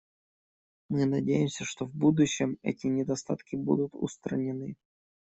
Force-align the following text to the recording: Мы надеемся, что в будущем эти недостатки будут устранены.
Мы 0.89 1.05
надеемся, 1.05 1.63
что 1.63 1.85
в 1.85 1.93
будущем 1.95 2.57
эти 2.63 2.87
недостатки 2.87 3.55
будут 3.55 3.91
устранены. 3.93 4.73